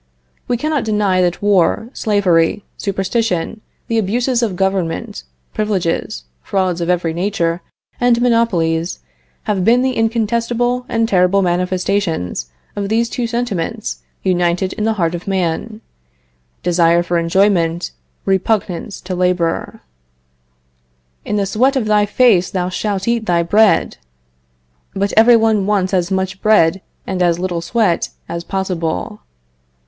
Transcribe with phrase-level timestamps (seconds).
[0.47, 7.13] We cannot deny that war, slavery, superstition, the abuses of government, privileges, frauds of every
[7.13, 7.61] nature,
[7.99, 8.97] and monopolies,
[9.43, 15.13] have been the incontestable and terrible manifestations of these two sentiments united in the heart
[15.13, 15.81] of man:
[16.63, 17.91] desire for enjoyment;
[18.25, 19.81] repugnance to labor.
[21.25, 23.97] "In the sweat of thy face shalt thou eat bread!"
[24.95, 29.21] But every one wants as much bread and as little sweat as possible.